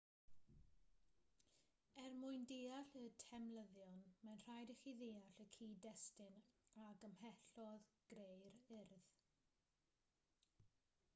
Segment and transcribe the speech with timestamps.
[2.03, 6.39] er mwyn deall y temlyddion mae'n rhaid i chi ddeall y cyd-destun
[6.85, 9.11] a gymhellodd greu'r urdd